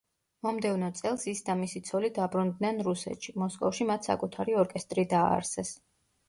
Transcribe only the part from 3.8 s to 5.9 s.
მათ საკუთარი ორკესტრი დააარსეს.